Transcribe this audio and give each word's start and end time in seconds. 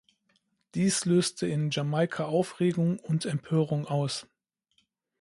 Dies 0.73 1.05
löste 1.05 1.45
in 1.45 1.69
Jamaika 1.69 2.25
Aufregung 2.25 2.97
und 2.97 3.27
Empörung 3.27 3.85
aus. 3.85 4.25